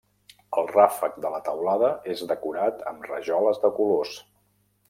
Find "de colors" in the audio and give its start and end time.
3.67-4.19